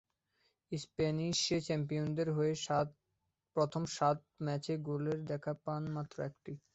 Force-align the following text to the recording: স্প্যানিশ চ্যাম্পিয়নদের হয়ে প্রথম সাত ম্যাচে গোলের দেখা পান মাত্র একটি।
স্প্যানিশ 0.71 1.37
চ্যাম্পিয়নদের 1.59 2.27
হয়ে 2.31 2.53
প্রথম 3.55 3.83
সাত 3.97 4.17
ম্যাচে 4.45 4.73
গোলের 4.87 5.19
দেখা 5.29 5.51
পান 5.63 5.81
মাত্র 5.95 6.17
একটি। 6.29 6.51